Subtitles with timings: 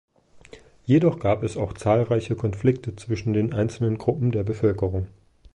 [0.83, 5.05] Jedoch gab es auch zahlreiche Konflikte zwischen den einzelnen Gruppen der Bevölkerung.